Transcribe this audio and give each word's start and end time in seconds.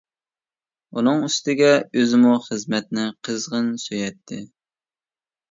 ئۇنىڭ 1.01 1.19
ئۈستىگە 1.27 1.69
ئۆزىمۇ 1.99 2.33
خىزمەتنى 2.47 3.05
قىزغىن 3.29 3.69
سۆيەتتى. 3.85 4.43